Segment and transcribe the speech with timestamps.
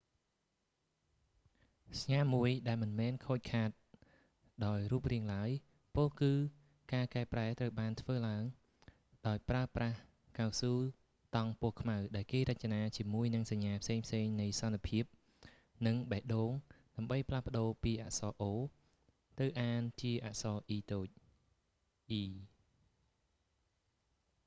[2.01, 2.49] សញ្ញាមួយ
[2.81, 3.69] មិនមែនខូចខាត
[4.65, 5.49] ដោយរូបរាង្គឡើយ
[5.95, 6.33] ពោលគឺ
[6.93, 8.43] ការកែប្រែត្រូវបានធ្វើឡើង
[9.27, 9.97] ដោយប្រើប្រាស់
[10.39, 10.73] កៅស៊ូ
[11.35, 15.03] តង់ពណ៌ខ្មៅដែលគេរចនាជាមួយនឹងសញ្ញាផ្សេងៗនៃសន្តិភាព
[15.85, 16.51] និងបេះដូង
[16.97, 18.55] ដើម្បីផ្លាស់ប្តូរពីអក្សរ ៉អូ o
[19.39, 20.57] ទៅអានជាអក្សរ
[20.91, 21.07] តូច
[22.09, 22.25] អ៊ី e